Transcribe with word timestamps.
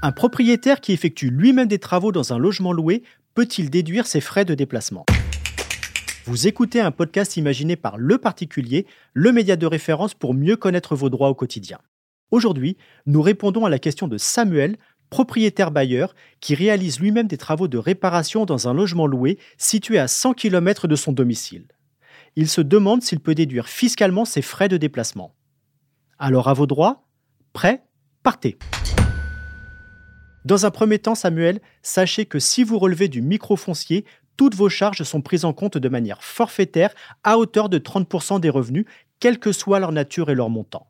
Un 0.00 0.12
propriétaire 0.12 0.80
qui 0.80 0.92
effectue 0.92 1.28
lui-même 1.28 1.66
des 1.66 1.80
travaux 1.80 2.12
dans 2.12 2.32
un 2.32 2.38
logement 2.38 2.72
loué 2.72 3.02
peut-il 3.34 3.68
déduire 3.68 4.06
ses 4.06 4.20
frais 4.20 4.44
de 4.44 4.54
déplacement? 4.54 5.04
Vous 6.24 6.46
écoutez 6.46 6.80
un 6.80 6.90
podcast 6.90 7.36
imaginé 7.36 7.74
par 7.74 7.96
Le 7.96 8.18
Particulier, 8.18 8.86
le 9.12 9.32
média 9.32 9.56
de 9.56 9.66
référence 9.66 10.14
pour 10.14 10.34
mieux 10.34 10.56
connaître 10.56 10.94
vos 10.94 11.10
droits 11.10 11.30
au 11.30 11.34
quotidien. 11.34 11.78
Aujourd'hui, 12.30 12.76
nous 13.06 13.22
répondons 13.22 13.64
à 13.64 13.70
la 13.70 13.78
question 13.78 14.08
de 14.08 14.18
Samuel, 14.18 14.76
propriétaire 15.10 15.70
bailleur, 15.70 16.14
qui 16.40 16.54
réalise 16.54 17.00
lui-même 17.00 17.26
des 17.26 17.38
travaux 17.38 17.66
de 17.66 17.78
réparation 17.78 18.44
dans 18.44 18.68
un 18.68 18.74
logement 18.74 19.06
loué 19.06 19.38
situé 19.56 19.98
à 19.98 20.06
100 20.06 20.34
km 20.34 20.86
de 20.86 20.96
son 20.96 21.12
domicile. 21.12 21.64
Il 22.40 22.48
se 22.48 22.60
demande 22.60 23.02
s'il 23.02 23.18
peut 23.18 23.34
déduire 23.34 23.66
fiscalement 23.66 24.24
ses 24.24 24.42
frais 24.42 24.68
de 24.68 24.76
déplacement. 24.76 25.34
Alors 26.20 26.46
à 26.46 26.54
vos 26.54 26.68
droits 26.68 27.08
Prêt 27.52 27.82
Partez 28.22 28.56
dans 30.44 30.64
un 30.64 30.70
premier 30.70 31.00
temps, 31.00 31.16
Samuel, 31.16 31.60
sachez 31.82 32.24
que 32.24 32.38
si 32.38 32.62
vous 32.62 32.78
relevez 32.78 33.08
du 33.08 33.22
microfoncier, 33.22 34.04
toutes 34.36 34.54
vos 34.54 34.68
charges 34.68 35.02
sont 35.02 35.20
prises 35.20 35.44
en 35.44 35.52
compte 35.52 35.76
de 35.76 35.88
manière 35.88 36.22
forfaitaire 36.22 36.94
à 37.24 37.38
hauteur 37.38 37.68
de 37.68 37.78
30% 37.78 38.38
des 38.38 38.48
revenus, 38.48 38.86
quelle 39.18 39.40
que 39.40 39.50
soit 39.50 39.80
leur 39.80 39.90
nature 39.90 40.30
et 40.30 40.36
leur 40.36 40.48
montant. 40.48 40.86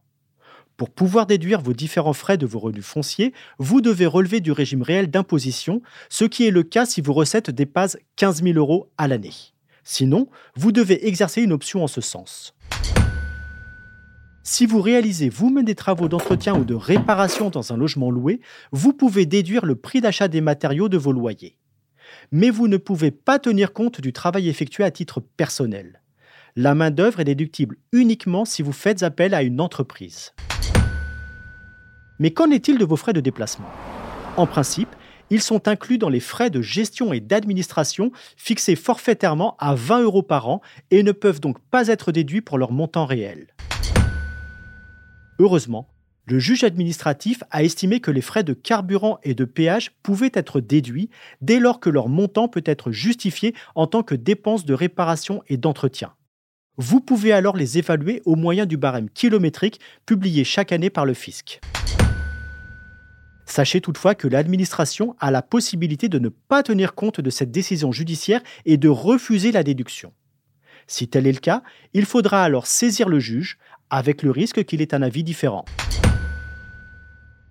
Pour 0.77 0.91
pouvoir 0.91 1.27
déduire 1.27 1.63
vos 1.63 1.73
différents 1.73 2.13
frais 2.13 2.37
de 2.37 2.47
vos 2.47 2.59
revenus 2.59 2.85
fonciers, 2.85 3.33
vous 3.59 3.81
devez 3.81 4.07
relever 4.07 4.41
du 4.41 4.53
régime 4.53 4.83
réel 4.83 5.11
d'imposition, 5.11 5.81
ce 6.11 6.27
qui 6.27 6.47
est 6.47 6.53
le 6.53 6.63
cas 6.63 6.85
si 6.85 7.01
vos 7.01 7.15
recettes 7.15 7.51
dépassent 7.51 7.97
15 8.17 8.43
000 8.43 8.59
euros 8.59 8.93
à 8.99 9.09
l'année. 9.09 9.33
Sinon, 9.91 10.29
vous 10.55 10.71
devez 10.71 11.09
exercer 11.09 11.41
une 11.41 11.51
option 11.51 11.83
en 11.83 11.87
ce 11.87 12.03
sens. 12.03 12.55
Si 14.43 14.67
vous 14.67 14.83
réalisez 14.83 15.31
vous-même 15.31 15.65
des 15.65 15.75
travaux 15.75 16.09
d'entretien 16.09 16.55
ou 16.55 16.67
de 16.67 16.75
réparation 16.75 17.49
dans 17.49 17.73
un 17.73 17.79
logement 17.79 18.11
loué, 18.11 18.43
vous 18.71 18.93
pouvez 18.93 19.25
déduire 19.25 19.65
le 19.65 19.77
prix 19.77 20.03
d'achat 20.03 20.29
des 20.29 20.43
matériaux 20.43 20.91
de 20.91 20.99
vos 20.99 21.13
loyers. 21.13 21.57
Mais 22.33 22.51
vous 22.51 22.69
ne 22.69 22.77
pouvez 22.77 23.11
pas 23.11 23.39
tenir 23.39 23.73
compte 23.73 24.03
du 24.03 24.13
travail 24.13 24.51
effectué 24.51 24.85
à 24.85 24.91
titre 24.91 25.21
personnel. 25.21 26.03
La 26.55 26.75
main-d'œuvre 26.75 27.21
est 27.21 27.25
déductible 27.25 27.79
uniquement 27.93 28.45
si 28.45 28.61
vous 28.61 28.73
faites 28.73 29.03
appel 29.03 29.33
à 29.33 29.43
une 29.43 29.59
entreprise. 29.59 30.35
Mais 32.19 32.33
qu'en 32.33 32.51
est-il 32.51 32.77
de 32.77 32.85
vos 32.85 32.97
frais 32.97 33.15
de 33.15 33.21
déplacement? 33.21 33.71
En 34.37 34.47
principe, 34.47 34.95
ils 35.31 35.43
sont 35.43 35.69
inclus 35.69 35.99
dans 35.99 36.09
les 36.09 36.21
frais 36.21 36.51
de 36.51 36.63
gestion 36.63 37.13
et 37.13 37.21
d'administration 37.21 38.13
fixés 38.37 38.77
forfaitairement 38.77 39.57
à 39.59 39.75
20 39.75 40.03
euros 40.03 40.23
par 40.23 40.49
an 40.49 40.61
et 40.91 41.03
ne 41.03 41.13
peuvent 41.13 41.41
donc 41.41 41.59
pas 41.71 41.89
être 41.89 42.13
déduits 42.13 42.41
pour 42.41 42.59
leur 42.59 42.73
montant 42.73 43.07
réel. 43.07 43.49
Heureusement, 45.39 45.89
le 46.27 46.39
juge 46.39 46.65
administratif 46.65 47.43
a 47.51 47.63
estimé 47.63 48.01
que 48.01 48.11
les 48.11 48.21
frais 48.21 48.45
de 48.45 48.53
carburant 48.53 49.19
et 49.23 49.35
de 49.35 49.45
péage 49.45 49.93
pouvaient 50.03 50.33
être 50.35 50.61
déduits 50.61 51.09
dès 51.41 51.59
lors 51.59 51.81
que 51.81 51.89
leur 51.89 52.09
montant 52.09 52.49
peut 52.49 52.65
être 52.67 52.91
justifié 52.91 53.55
en 53.75 53.87
tant 53.87 54.03
que 54.03 54.15
dépenses 54.15 54.67
de 54.67 54.75
réparation 54.75 55.43
et 55.49 55.57
d'entretien. 55.57 56.13
Vous 56.77 57.01
pouvez 57.01 57.33
alors 57.33 57.57
les 57.57 57.79
évaluer 57.79 58.23
au 58.25 58.37
moyen 58.37 58.67
du 58.67 58.77
barème 58.77 59.09
kilométrique 59.09 59.81
publié 60.07 60.45
chaque 60.45 60.71
année 60.71 60.91
par 60.91 61.07
le 61.07 61.15
fisc. 61.15 61.61
Sachez 63.49 63.81
toutefois 63.81 64.15
que 64.15 64.29
l'administration 64.29 65.17
a 65.21 65.31
la 65.31 65.41
possibilité 65.41 66.11
de 66.11 66.19
ne 66.19 66.29
pas 66.29 66.63
tenir 66.63 66.95
compte 66.95 67.23
de 67.23 67.31
cette 67.31 67.51
décision 67.51 67.93
judiciaire 67.93 68.43
et 68.67 68.77
de 68.77 68.91
refuser 68.91 69.53
la 69.53 69.63
déduction. 69.63 70.13
Si 70.87 71.09
tel 71.09 71.27
est 71.27 71.33
le 71.33 71.41
cas, 71.41 71.63
il 71.95 72.05
faudra 72.05 72.45
alors 72.45 72.67
saisir 72.67 73.09
le 73.09 73.19
juge 73.19 73.59
avec 73.89 74.23
le 74.23 74.31
risque 74.31 74.65
qu'il 74.65 74.83
ait 74.83 74.95
un 74.95 75.01
avis 75.01 75.25
différent. 75.25 75.65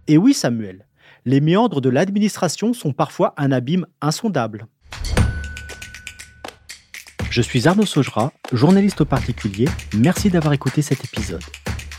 Et 0.07 0.17
oui, 0.17 0.35
Samuel, 0.35 0.85
les 1.25 1.41
méandres 1.41 1.81
de 1.81 1.89
l'administration 1.89 2.73
sont 2.73 2.93
parfois 2.93 3.33
un 3.35 3.51
abîme 3.51 3.87
insondable. 3.99 4.67
Je 7.31 7.41
suis 7.41 7.67
Arnaud 7.67 7.87
Saugera, 7.87 8.31
journaliste 8.53 9.03
particulier. 9.03 9.67
Merci 9.97 10.29
d'avoir 10.29 10.53
écouté 10.53 10.83
cet 10.83 11.03
épisode. 11.03 11.43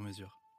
sur 0.00 0.06
mesure. 0.06 0.49